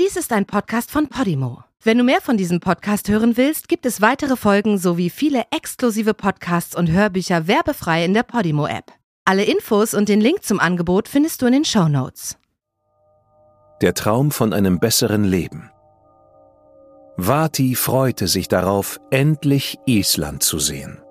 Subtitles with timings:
[0.00, 1.64] Dies ist ein Podcast von Podimo.
[1.82, 6.14] Wenn du mehr von diesem Podcast hören willst, gibt es weitere Folgen sowie viele exklusive
[6.14, 8.90] Podcasts und Hörbücher werbefrei in der Podimo-App.
[9.26, 12.38] Alle Infos und den Link zum Angebot findest du in den Show Notes.
[13.82, 15.70] Der Traum von einem besseren Leben.
[17.18, 21.02] Vati freute sich darauf, endlich Island zu sehen.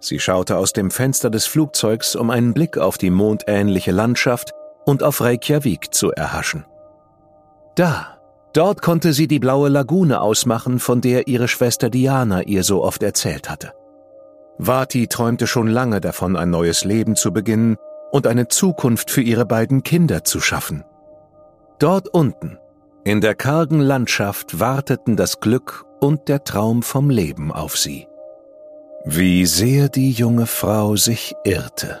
[0.00, 4.52] Sie schaute aus dem Fenster des Flugzeugs, um einen Blick auf die mondähnliche Landschaft
[4.84, 6.66] und auf Reykjavik zu erhaschen.
[7.74, 8.17] Da,
[8.52, 13.02] dort konnte sie die blaue Lagune ausmachen, von der ihre Schwester Diana ihr so oft
[13.02, 13.72] erzählt hatte.
[14.58, 17.76] Vati träumte schon lange davon, ein neues Leben zu beginnen
[18.10, 20.84] und eine Zukunft für ihre beiden Kinder zu schaffen.
[21.78, 22.58] Dort unten,
[23.04, 28.08] in der kargen Landschaft, warteten das Glück und der Traum vom Leben auf sie.
[29.04, 32.00] Wie sehr die junge Frau sich irrte.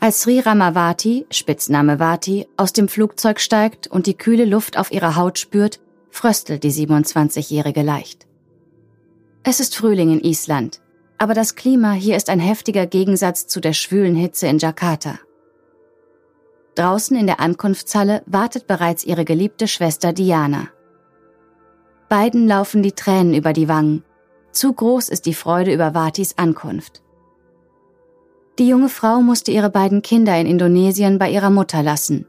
[0.00, 5.16] Als Sri Ramavati, Spitzname Vati, aus dem Flugzeug steigt und die kühle Luft auf ihrer
[5.16, 8.28] Haut spürt, fröstelt die 27-Jährige leicht.
[9.42, 10.80] Es ist Frühling in Island,
[11.18, 15.18] aber das Klima hier ist ein heftiger Gegensatz zu der schwülen Hitze in Jakarta.
[16.76, 20.68] Draußen in der Ankunftshalle wartet bereits ihre geliebte Schwester Diana.
[22.08, 24.04] Beiden laufen die Tränen über die Wangen.
[24.52, 27.02] Zu groß ist die Freude über Vatis Ankunft.
[28.58, 32.26] Die junge Frau musste ihre beiden Kinder in Indonesien bei ihrer Mutter lassen.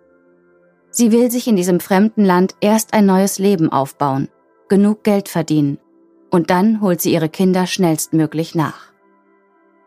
[0.92, 4.30] Sie will sich in diesem fremden Land erst ein neues Leben aufbauen,
[4.68, 5.80] genug Geld verdienen
[6.30, 8.92] und dann holt sie ihre Kinder schnellstmöglich nach.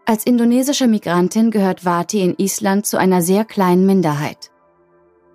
[0.04, 4.50] Als indonesische Migrantin gehört Vati in Island zu einer sehr kleinen Minderheit.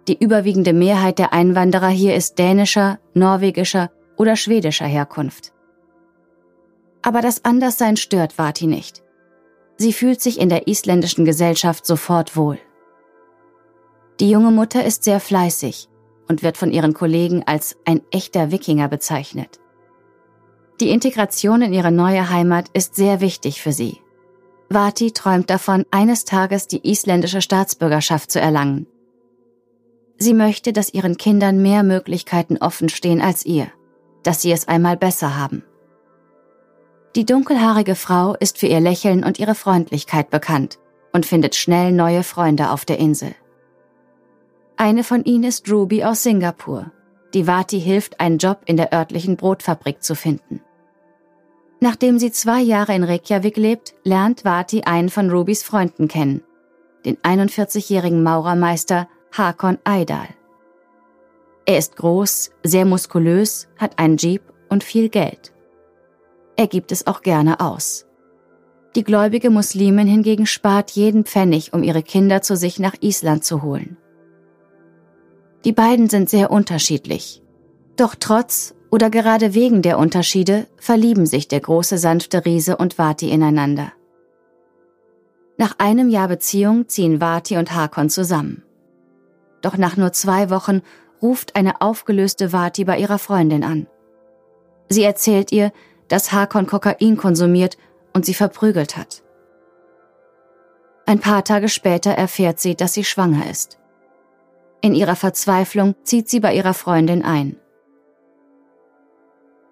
[0.09, 5.53] Die überwiegende Mehrheit der Einwanderer hier ist dänischer, norwegischer oder schwedischer Herkunft.
[7.01, 9.03] Aber das Anderssein stört Vati nicht.
[9.78, 12.58] Sie fühlt sich in der isländischen Gesellschaft sofort wohl.
[14.20, 15.90] Die junge Mutter ist sehr fleißig
[16.28, 19.60] und wird von ihren Kollegen als ein echter Wikinger bezeichnet.
[20.80, 23.98] Die Integration in ihre neue Heimat ist sehr wichtig für sie.
[24.70, 28.88] Vati träumt davon, eines Tages die isländische Staatsbürgerschaft zu erlangen.
[30.18, 33.68] Sie möchte, dass ihren Kindern mehr Möglichkeiten offen stehen als ihr,
[34.24, 35.64] dass sie es einmal besser haben.
[37.17, 40.78] Die dunkelhaarige Frau ist für ihr Lächeln und ihre Freundlichkeit bekannt
[41.11, 43.33] und findet schnell neue Freunde auf der Insel.
[44.75, 46.91] Eine von ihnen ist Ruby aus Singapur,
[47.33, 50.61] die Vati hilft, einen Job in der örtlichen Brotfabrik zu finden.
[51.79, 56.44] Nachdem sie zwei Jahre in Reykjavik lebt, lernt Vati einen von Rubys Freunden kennen,
[57.03, 60.28] den 41-jährigen Maurermeister Hakon Eidal.
[61.66, 65.51] Er ist groß, sehr muskulös, hat einen Jeep und viel Geld.
[66.57, 68.06] Er gibt es auch gerne aus.
[68.95, 73.62] Die gläubige Muslimin hingegen spart jeden Pfennig, um ihre Kinder zu sich nach Island zu
[73.62, 73.95] holen.
[75.66, 77.44] Die beiden sind sehr unterschiedlich.
[77.96, 83.29] Doch trotz oder gerade wegen der Unterschiede verlieben sich der große sanfte Riese und Vati
[83.29, 83.91] ineinander.
[85.57, 88.64] Nach einem Jahr Beziehung ziehen Vati und Hakon zusammen.
[89.61, 90.82] Doch nach nur zwei Wochen
[91.22, 93.87] ruft eine aufgelöste Vati bei ihrer Freundin an.
[94.90, 95.72] Sie erzählt ihr,
[96.08, 97.78] dass Hakon Kokain konsumiert
[98.14, 99.24] und sie verprügelt hat.
[101.06, 103.80] Ein paar Tage später erfährt sie, dass sie schwanger ist.
[104.82, 107.58] In ihrer Verzweiflung zieht sie bei ihrer Freundin ein.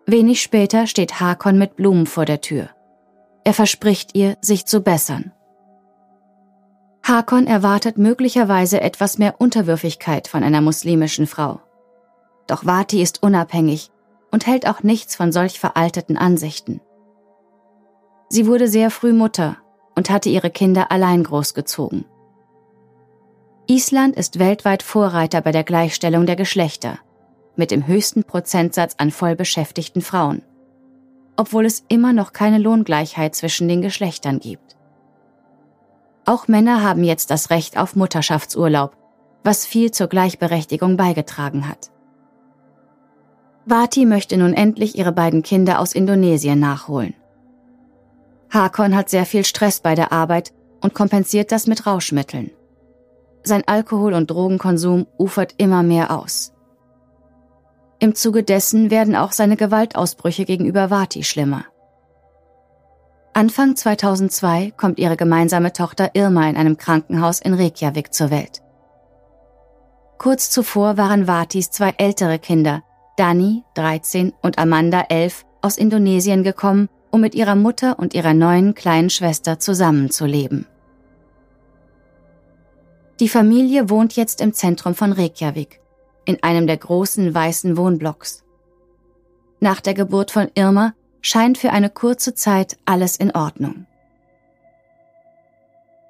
[0.06, 2.70] Wenig später steht Hakon mit Blumen vor der Tür.
[3.44, 5.32] Er verspricht ihr, sich zu bessern.
[7.04, 11.62] Hakon erwartet möglicherweise etwas mehr Unterwürfigkeit von einer muslimischen Frau.
[12.48, 13.92] Doch Vati ist unabhängig
[14.36, 16.82] und hält auch nichts von solch veralteten Ansichten.
[18.28, 19.56] Sie wurde sehr früh Mutter
[19.96, 22.04] und hatte ihre Kinder allein großgezogen.
[23.66, 27.00] Island ist weltweit Vorreiter bei der Gleichstellung der Geschlechter,
[27.56, 30.42] mit dem höchsten Prozentsatz an vollbeschäftigten Frauen,
[31.38, 34.76] obwohl es immer noch keine Lohngleichheit zwischen den Geschlechtern gibt.
[36.26, 38.98] Auch Männer haben jetzt das Recht auf Mutterschaftsurlaub,
[39.46, 41.90] was viel zur Gleichberechtigung beigetragen hat.
[43.66, 47.16] Vati möchte nun endlich ihre beiden Kinder aus Indonesien nachholen.
[48.52, 52.52] Hakon hat sehr viel Stress bei der Arbeit und kompensiert das mit Rauschmitteln.
[53.44, 56.54] Sein Alkohol- und Drogenkonsum ufert immer mehr aus.
[58.00, 61.66] Im Zuge dessen werden auch seine Gewaltausbrüche gegenüber Vati schlimmer.
[63.34, 68.62] Anfang 2002 kommt ihre gemeinsame Tochter Irma in einem Krankenhaus in Reykjavik zur Welt.
[70.18, 72.84] Kurz zuvor waren Vatis zwei ältere Kinder
[73.16, 78.76] Dani, 13, und Amanda, 11, aus Indonesien gekommen, um mit ihrer Mutter und ihrer neuen
[78.76, 80.68] kleinen Schwester zusammenzuleben.
[83.22, 85.80] Die Familie wohnt jetzt im Zentrum von Reykjavik,
[86.26, 88.44] in einem der großen weißen Wohnblocks.
[89.62, 93.88] Nach der Geburt von Irma scheint für eine kurze Zeit alles in Ordnung.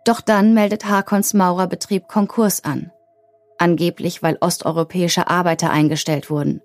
[0.05, 2.91] Doch dann meldet Hakons Maurerbetrieb Konkurs an,
[3.59, 6.61] angeblich weil osteuropäische Arbeiter eingestellt wurden.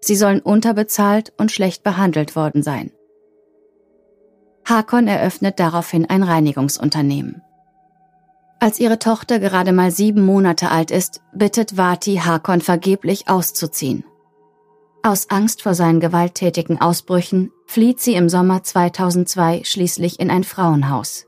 [0.00, 2.90] Sie sollen unterbezahlt und schlecht behandelt worden sein.
[4.64, 7.42] Hakon eröffnet daraufhin ein Reinigungsunternehmen.
[8.60, 14.04] Als ihre Tochter gerade mal sieben Monate alt ist, bittet Vati Hakon vergeblich auszuziehen.
[15.02, 21.26] Aus Angst vor seinen gewalttätigen Ausbrüchen flieht sie im Sommer 2002 schließlich in ein Frauenhaus.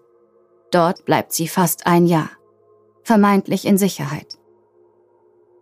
[0.70, 2.28] Dort bleibt sie fast ein Jahr,
[3.02, 4.38] vermeintlich in Sicherheit.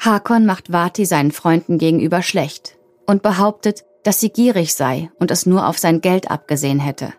[0.00, 2.79] Hakon macht Vati seinen Freunden gegenüber schlecht,
[3.10, 7.12] und behauptet, dass sie gierig sei und es nur auf sein Geld abgesehen hätte.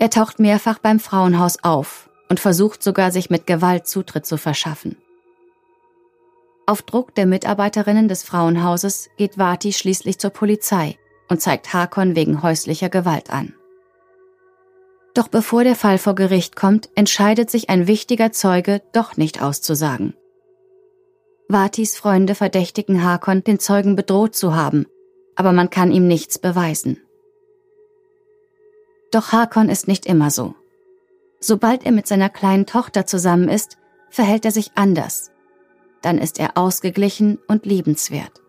[0.00, 4.96] Er taucht mehrfach beim Frauenhaus auf und versucht sogar, sich mit Gewalt Zutritt zu verschaffen.
[6.66, 10.98] Auf Druck der Mitarbeiterinnen des Frauenhauses geht Vati schließlich zur Polizei
[11.28, 13.54] und zeigt Hakon wegen häuslicher Gewalt an.
[15.14, 20.14] Doch bevor der Fall vor Gericht kommt, entscheidet sich ein wichtiger Zeuge doch nicht auszusagen.
[21.48, 24.86] Vatis Freunde verdächtigen Hakon, den Zeugen bedroht zu haben,
[25.36, 27.00] aber man kann ihm nichts beweisen.
[29.10, 30.54] Doch Hakon ist nicht immer so.
[31.40, 33.76] Sobald er mit seiner kleinen Tochter zusammen ist,
[34.08, 35.30] verhält er sich anders.
[36.00, 38.40] Dann ist er ausgeglichen und liebenswert.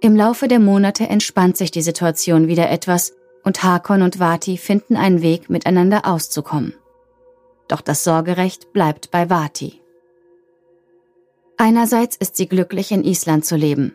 [0.00, 3.14] Im Laufe der Monate entspannt sich die Situation wieder etwas
[3.44, 6.74] und Hakon und Vati finden einen Weg, miteinander auszukommen.
[7.68, 9.79] Doch das Sorgerecht bleibt bei Vati.
[11.60, 13.94] Einerseits ist sie glücklich, in Island zu leben.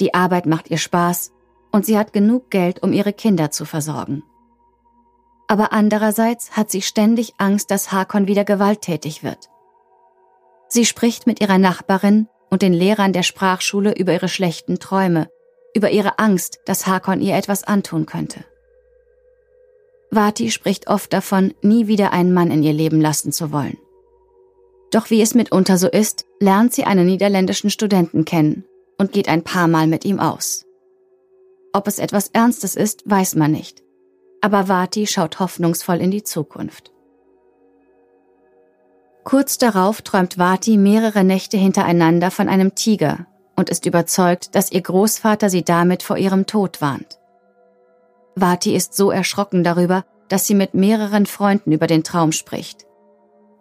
[0.00, 1.30] Die Arbeit macht ihr Spaß
[1.70, 4.22] und sie hat genug Geld, um ihre Kinder zu versorgen.
[5.46, 9.50] Aber andererseits hat sie ständig Angst, dass Hakon wieder gewalttätig wird.
[10.68, 15.28] Sie spricht mit ihrer Nachbarin und den Lehrern der Sprachschule über ihre schlechten Träume,
[15.74, 18.42] über ihre Angst, dass Hakon ihr etwas antun könnte.
[20.10, 23.76] Vati spricht oft davon, nie wieder einen Mann in ihr Leben lassen zu wollen.
[24.90, 28.64] Doch wie es mitunter so ist, lernt sie einen niederländischen Studenten kennen
[28.98, 30.64] und geht ein paar Mal mit ihm aus.
[31.72, 33.82] Ob es etwas Ernstes ist, weiß man nicht.
[34.40, 36.92] Aber Vati schaut hoffnungsvoll in die Zukunft.
[39.24, 43.26] Kurz darauf träumt Vati mehrere Nächte hintereinander von einem Tiger
[43.56, 47.18] und ist überzeugt, dass ihr Großvater sie damit vor ihrem Tod warnt.
[48.36, 52.85] Vati ist so erschrocken darüber, dass sie mit mehreren Freunden über den Traum spricht.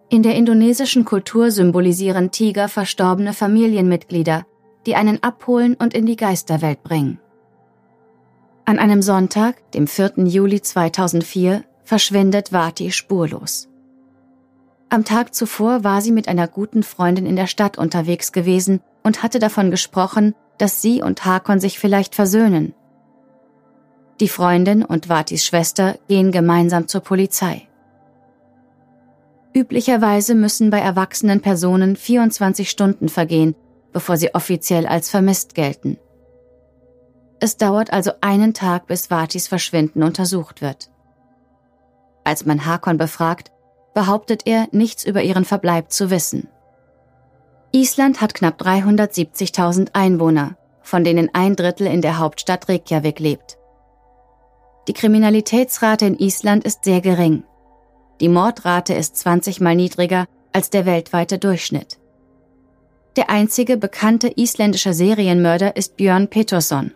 [0.10, 4.46] In der indonesischen Kultur symbolisieren Tiger verstorbene Familienmitglieder,
[4.86, 7.20] die einen abholen und in die Geisterwelt bringen.
[8.66, 10.14] An einem Sonntag, dem 4.
[10.26, 13.70] Juli 2004, verschwindet Vati spurlos.
[14.90, 19.24] Am Tag zuvor war sie mit einer guten Freundin in der Stadt unterwegs gewesen und
[19.24, 22.74] hatte davon gesprochen, dass sie und Hakon sich vielleicht versöhnen.
[24.20, 27.68] Die Freundin und Vatis Schwester gehen gemeinsam zur Polizei.
[29.56, 33.56] Üblicherweise müssen bei erwachsenen Personen 24 Stunden vergehen,
[33.94, 35.98] bevor sie offiziell als vermisst gelten.
[37.40, 40.92] Es dauert also einen Tag, bis Vatis Verschwinden untersucht wird.
[42.26, 43.52] Als man Hakon befragt,
[43.94, 46.50] behauptet er, nichts über ihren Verbleib zu wissen.
[47.72, 53.58] Island hat knapp 370.000 Einwohner, von denen ein Drittel in der Hauptstadt Reykjavik lebt.
[54.90, 57.46] Die Kriminalitätsrate in Island ist sehr gering.
[58.22, 61.98] Die Mordrate ist 20 mal niedriger als der weltweite Durchschnitt.
[63.18, 66.92] Der einzige bekannte isländische Serienmörder ist Björn Peterson.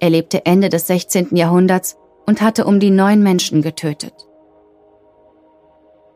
[0.00, 1.36] Er lebte Ende des 16.
[1.36, 1.96] Jahrhunderts
[2.26, 4.14] und hatte um die neun Menschen getötet.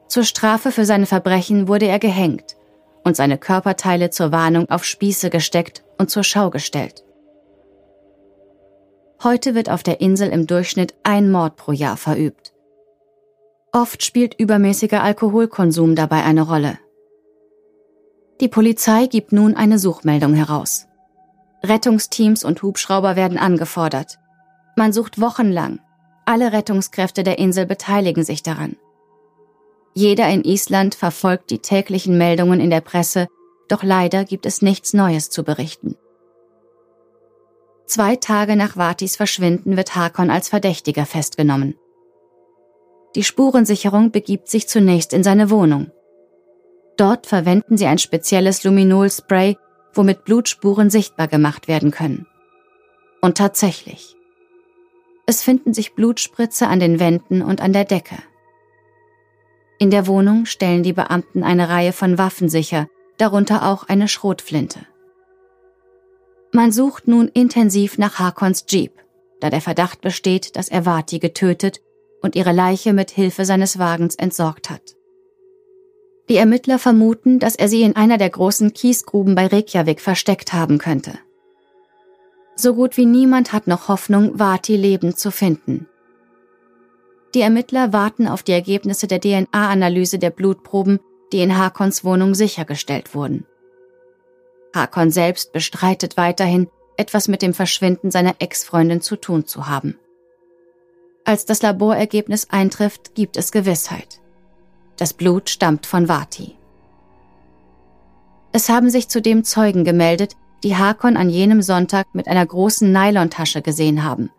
[0.09, 2.57] Zur Strafe für seine Verbrechen wurde er gehängt
[3.05, 7.05] und seine Körperteile zur Warnung auf Spieße gesteckt und zur Schau gestellt.
[9.23, 12.53] Heute wird auf der Insel im Durchschnitt ein Mord pro Jahr verübt.
[13.77, 16.79] Oft spielt übermäßiger Alkoholkonsum dabei eine Rolle.
[18.41, 20.87] Die Polizei gibt nun eine Suchmeldung heraus.
[21.63, 24.19] Rettungsteams und Hubschrauber werden angefordert.
[24.79, 25.81] Man sucht wochenlang.
[26.25, 28.77] Alle Rettungskräfte der Insel beteiligen sich daran.
[29.93, 33.29] Jeder in Island verfolgt die täglichen Meldungen in der Presse,
[33.69, 35.97] doch leider gibt es nichts Neues zu berichten.
[37.85, 41.75] Zwei Tage nach Vatis Verschwinden wird Hakon als Verdächtiger festgenommen.
[43.17, 45.91] Die Spurensicherung begibt sich zunächst in seine Wohnung.
[46.99, 49.57] Dort verwenden sie ein spezielles Luminol-Spray,
[49.95, 52.27] womit Blutspuren sichtbar gemacht werden können.
[53.23, 54.17] Und tatsächlich.
[55.25, 58.17] Es finden sich Blutspritze an den Wänden und an der Decke.
[59.79, 64.81] In der Wohnung stellen die Beamten eine Reihe von Waffen sicher, darunter auch eine Schrotflinte.
[66.53, 68.93] Man sucht nun intensiv nach Hakons Jeep,
[69.41, 71.81] da der Verdacht besteht, dass er Vati getötet
[72.27, 74.97] und ihre Leiche mit Hilfe seines Wagens entsorgt hat.
[76.29, 80.79] Die Ermittler vermuten, dass er sie in einer der großen Kiesgruben bei Reykjavik versteckt haben
[80.79, 81.19] könnte.
[82.57, 85.89] So gut wie niemand hat noch Hoffnung, Vati lebend zu finden.
[87.35, 90.99] Die Ermittler warten auf die Ergebnisse der DNA-Analyse der Blutproben,
[91.33, 93.47] die in Hakons Wohnung sichergestellt wurden.
[94.75, 99.99] Hakon selbst bestreitet weiterhin, etwas mit dem Verschwinden seiner Ex-Freundin zu tun zu haben.
[101.27, 104.21] Als das Laborergebnis eintrifft, gibt es Gewissheit.
[104.97, 106.57] Das Blut stammt von Vati.
[108.53, 113.61] Es haben sich zudem Zeugen gemeldet, die Hakon an jenem Sonntag mit einer großen Nylontasche
[113.61, 114.31] gesehen haben.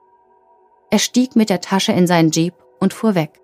[0.90, 3.42] Er stieg mit der Tasche in seinen Jeep und fuhr weg.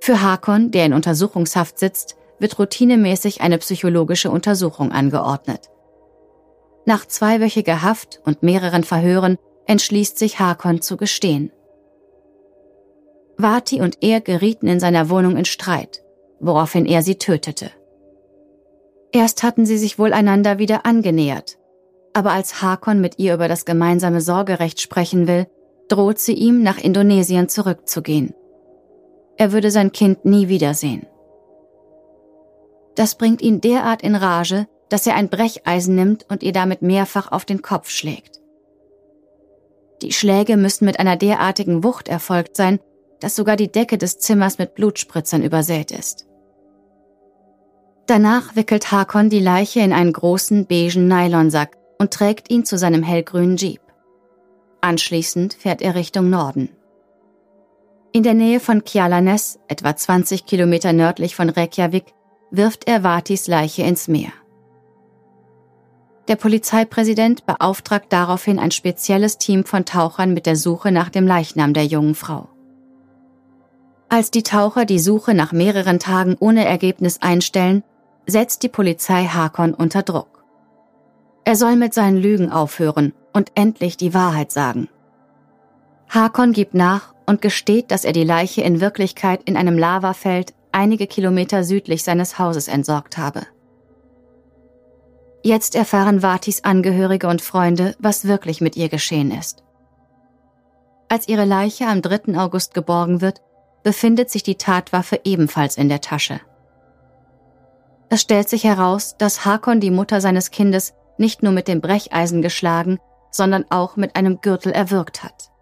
[0.00, 5.70] Für Hakon, der in Untersuchungshaft sitzt, wird routinemäßig eine psychologische Untersuchung angeordnet.
[6.84, 11.52] Nach zweiwöchiger Haft und mehreren Verhören entschließt sich Hakon zu gestehen.
[13.36, 16.02] Vati und er gerieten in seiner Wohnung in Streit,
[16.40, 17.70] woraufhin er sie tötete.
[19.12, 21.58] Erst hatten sie sich wohl einander wieder angenähert,
[22.12, 25.46] aber als Hakon mit ihr über das gemeinsame Sorgerecht sprechen will,
[25.88, 28.34] droht sie ihm, nach Indonesien zurückzugehen.
[29.36, 31.06] Er würde sein Kind nie wiedersehen.
[32.94, 37.30] Das bringt ihn derart in Rage, dass er ein Brecheisen nimmt und ihr damit mehrfach
[37.30, 38.40] auf den Kopf schlägt.
[40.02, 42.78] Die Schläge müssen mit einer derartigen Wucht erfolgt sein,
[43.20, 46.26] dass sogar die Decke des Zimmers mit Blutspritzern übersät ist.
[48.06, 53.02] Danach wickelt Hakon die Leiche in einen großen beigen Nylonsack und trägt ihn zu seinem
[53.02, 53.80] hellgrünen Jeep.
[54.80, 56.68] Anschließend fährt er Richtung Norden.
[58.12, 62.04] In der Nähe von Kjalanes, etwa 20 Kilometer nördlich von Reykjavik,
[62.50, 64.32] wirft er Vatis Leiche ins Meer.
[66.28, 71.72] Der Polizeipräsident beauftragt daraufhin ein spezielles Team von Tauchern mit der Suche nach dem Leichnam
[71.72, 72.48] der jungen Frau.
[74.08, 77.84] Als die Taucher die Suche nach mehreren Tagen ohne Ergebnis einstellen,
[78.26, 80.44] setzt die Polizei Hakon unter Druck.
[81.44, 84.88] Er soll mit seinen Lügen aufhören und endlich die Wahrheit sagen.
[86.08, 91.06] Hakon gibt nach und gesteht, dass er die Leiche in Wirklichkeit in einem Lavafeld einige
[91.06, 93.46] Kilometer südlich seines Hauses entsorgt habe.
[95.46, 99.62] Jetzt erfahren Vatis Angehörige und Freunde, was wirklich mit ihr geschehen ist.
[101.08, 102.36] Als ihre Leiche am 3.
[102.36, 103.42] August geborgen wird,
[103.84, 106.40] befindet sich die Tatwaffe ebenfalls in der Tasche.
[108.08, 112.42] Es stellt sich heraus, dass Hakon die Mutter seines Kindes nicht nur mit dem Brecheisen
[112.42, 112.98] geschlagen,
[113.30, 115.52] sondern auch mit einem Gürtel erwürgt hat.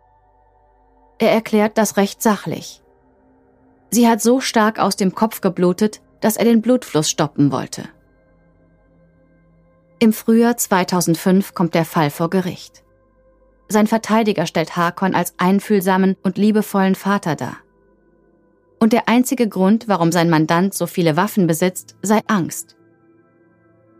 [1.18, 2.82] Er erklärt das recht sachlich.
[3.90, 7.90] Sie hat so stark aus dem Kopf geblutet, dass er den Blutfluss stoppen wollte.
[10.04, 12.84] Im Frühjahr 2005 kommt der Fall vor Gericht.
[13.68, 17.56] Sein Verteidiger stellt Hakon als einfühlsamen und liebevollen Vater dar.
[18.78, 22.76] Und der einzige Grund, warum sein Mandant so viele Waffen besitzt, sei Angst.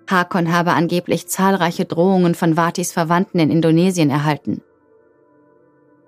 [0.06, 4.60] Hakon habe angeblich zahlreiche Drohungen von Vatis Verwandten in Indonesien erhalten.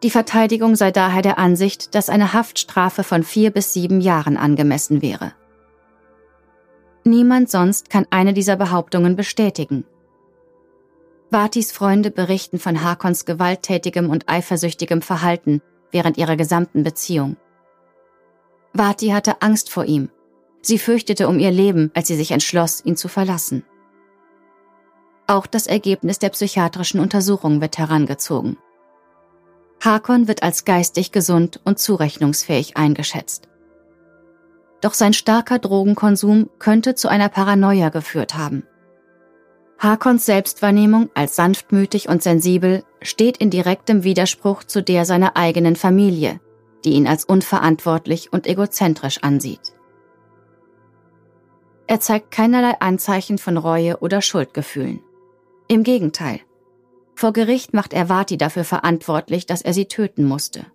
[0.03, 5.01] Die Verteidigung sei daher der Ansicht, dass eine Haftstrafe von vier bis sieben Jahren angemessen
[5.01, 5.33] wäre.
[7.07, 9.85] Niemand sonst kann eine dieser Behauptungen bestätigen.
[11.31, 17.37] Vatis Freunde berichten von Hakons gewalttätigem und eifersüchtigem Verhalten während ihrer gesamten Beziehung.
[18.73, 20.09] Vati hatte Angst vor ihm.
[20.63, 23.63] Sie fürchtete um ihr Leben, als sie sich entschloss, ihn zu verlassen.
[25.29, 28.57] Auch das Ergebnis der psychiatrischen Untersuchung wird herangezogen.
[29.81, 33.49] Hakon wird als geistig gesund und zurechnungsfähig eingeschätzt.
[34.81, 38.65] Doch sein starker Drogenkonsum könnte zu einer Paranoia geführt haben.
[39.79, 46.41] Hakons Selbstwahrnehmung als sanftmütig und sensibel steht in direktem Widerspruch zu der seiner eigenen Familie,
[46.85, 49.75] die ihn als unverantwortlich und egozentrisch ansieht.
[51.87, 55.01] Er zeigt keinerlei Anzeichen von Reue oder Schuldgefühlen.
[55.69, 56.41] Im Gegenteil.
[57.15, 60.67] Vor Gericht macht er Vati dafür verantwortlich, dass er sie töten musste.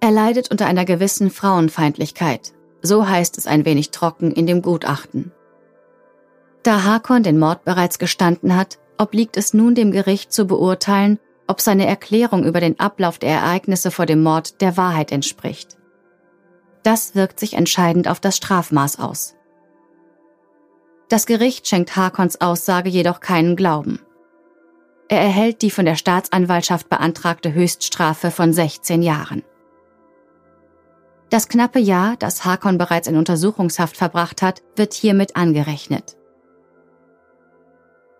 [0.00, 2.52] Er leidet unter einer gewissen Frauenfeindlichkeit,
[2.82, 5.32] so heißt es ein wenig trocken in dem Gutachten.
[6.62, 11.60] Da Hakon den Mord bereits gestanden hat, obliegt es nun dem Gericht zu beurteilen, ob
[11.60, 15.76] seine Erklärung über den Ablauf der Ereignisse vor dem Mord der Wahrheit entspricht.
[16.82, 19.34] Das wirkt sich entscheidend auf das Strafmaß aus.
[21.08, 24.00] Das Gericht schenkt Hakons Aussage jedoch keinen Glauben.
[25.08, 29.42] Er erhält die von der Staatsanwaltschaft beantragte Höchststrafe von 16 Jahren.
[31.32, 36.18] Das knappe Jahr, das Hakon bereits in Untersuchungshaft verbracht hat, wird hiermit angerechnet.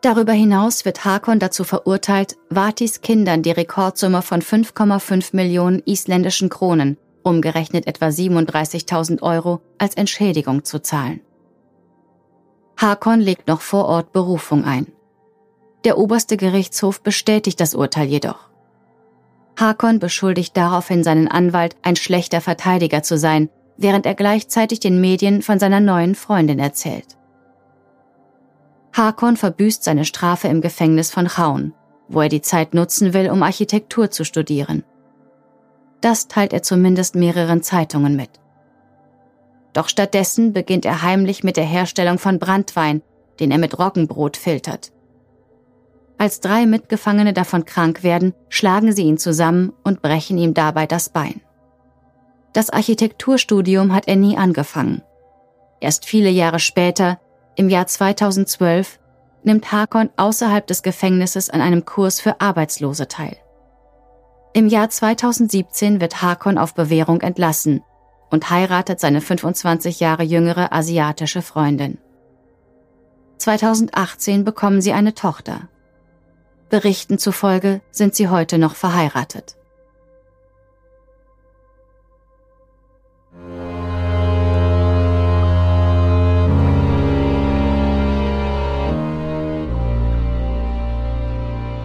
[0.01, 6.97] Darüber hinaus wird Hakon dazu verurteilt, Vatis Kindern die Rekordsumme von 5,5 Millionen isländischen Kronen,
[7.23, 11.21] umgerechnet etwa 37.000 Euro, als Entschädigung zu zahlen.
[12.79, 14.87] Hakon legt noch vor Ort Berufung ein.
[15.85, 18.52] Der oberste Gerichtshof bestätigt das Urteil jedoch.
[19.57, 25.43] Hakon beschuldigt daraufhin seinen Anwalt, ein schlechter Verteidiger zu sein, während er gleichzeitig den Medien
[25.43, 27.17] von seiner neuen Freundin erzählt.
[28.93, 31.75] Hakon verbüßt seine Strafe im Gefängnis von Chaun,
[32.09, 34.85] wo er die Zeit nutzen will, um Architektur zu studieren.
[36.01, 38.31] Das teilt er zumindest mehreren Zeitungen mit.
[39.73, 43.03] Doch stattdessen beginnt er heimlich mit der Herstellung von Brandwein,
[43.41, 44.93] den er mit Roggenbrot filtert.
[46.23, 51.09] Als drei Mitgefangene davon krank werden, schlagen sie ihn zusammen und brechen ihm dabei das
[51.09, 51.41] Bein.
[52.53, 55.03] Das Architekturstudium hat er nie angefangen.
[55.81, 57.19] Erst viele Jahre später,
[57.57, 59.01] im Jahr 2012,
[59.43, 63.37] nimmt Hakon außerhalb des Gefängnisses an einem Kurs für Arbeitslose teil.
[64.53, 67.83] Im Jahr 2017 wird Hakon auf Bewährung entlassen
[68.31, 71.99] und heiratet seine 25 Jahre jüngere asiatische Freundin.
[73.39, 75.69] 2018 bekommen sie eine Tochter.
[76.73, 79.57] Berichten zufolge sind sie heute noch verheiratet.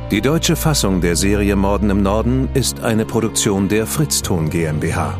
[0.09, 5.19] Die deutsche Fassung der Serie Morden im Norden ist eine Produktion der Fritzton GmbH.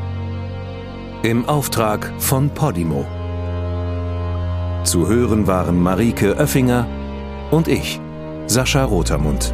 [1.24, 3.06] Im Auftrag von Podimo.
[4.86, 6.88] Zu hören waren Marike Oeffinger
[7.52, 8.00] und ich,
[8.46, 9.54] Sascha Rotermund.